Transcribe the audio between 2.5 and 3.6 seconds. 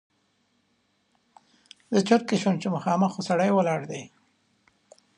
چې مخامخ خو سړی